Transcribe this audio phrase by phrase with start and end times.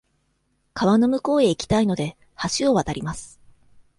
[0.73, 2.17] 川の向こうへ行きたいので、
[2.57, 3.39] 橋を渡ります。